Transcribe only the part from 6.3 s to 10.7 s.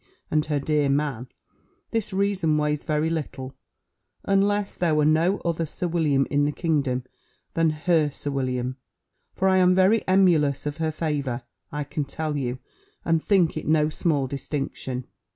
in the kingdom than her Sir William: for I am very emulous